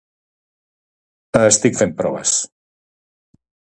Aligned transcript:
Estic 1.43 1.79
fent 1.83 1.97
proves 2.03 2.37